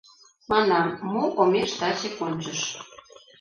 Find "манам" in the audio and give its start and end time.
0.51-0.87